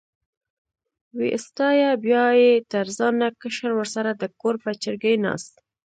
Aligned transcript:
وې 1.17 1.29
ستایه، 1.45 1.91
بیا 2.03 2.25
یې 2.41 2.51
تر 2.71 2.85
ځانه 2.97 3.27
کشر 3.41 3.71
ورسره 3.75 4.11
د 4.15 4.23
کور 4.41 4.55
په 4.63 4.69
چرګۍ 4.83 5.15
ناست. 5.25 5.53